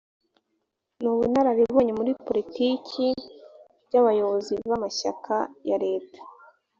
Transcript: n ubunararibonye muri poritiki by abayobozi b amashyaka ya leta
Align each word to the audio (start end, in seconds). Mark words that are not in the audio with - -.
n 1.01 1.03
ubunararibonye 1.13 1.91
muri 1.99 2.11
poritiki 2.25 3.07
by 3.87 3.95
abayobozi 4.01 4.51
b 4.67 4.71
amashyaka 4.77 5.35
ya 5.69 5.77
leta 5.85 6.19